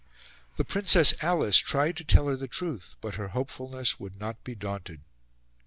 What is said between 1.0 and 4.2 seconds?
Alice tried to tell her the truth, but her hopefulness would